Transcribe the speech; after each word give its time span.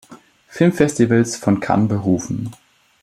Filmfestivals 0.47 1.35
von 1.35 1.59
Cannes 1.59 1.89
berufen. 1.89 2.49